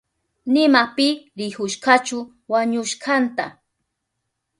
[0.53, 1.07] Nima pi
[1.37, 2.17] rikushkachu
[2.51, 3.45] wañushkanta.